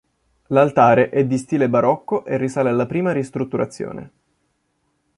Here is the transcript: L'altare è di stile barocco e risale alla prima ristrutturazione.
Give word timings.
L'altare 0.47 1.11
è 1.11 1.27
di 1.27 1.37
stile 1.37 1.69
barocco 1.69 2.25
e 2.25 2.35
risale 2.35 2.69
alla 2.69 2.87
prima 2.87 3.11
ristrutturazione. 3.11 4.11